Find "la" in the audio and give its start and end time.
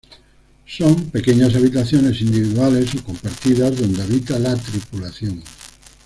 4.39-4.55